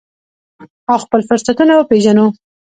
او 0.89 0.95
خپل 1.03 1.19
فرصتونه 1.29 1.73
وپیژنو. 1.75 2.25